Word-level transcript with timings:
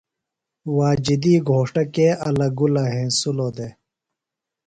واجدی 0.77 1.33
گھوݜٹہ 1.49 1.83
کے 1.93 2.07
الہ 2.27 2.47
گُلہ 2.57 2.83
ہنسِلوۡ 2.93 3.51
دےۡ؟ 3.55 3.73